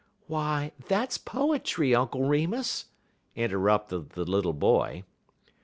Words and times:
'""Why, 0.27 0.71
that's 0.87 1.19
poetry, 1.19 1.93
Uncle 1.93 2.23
Remus!" 2.23 2.85
interrupted 3.35 4.09
the 4.13 4.25
little 4.25 4.53
boy. 4.53 5.03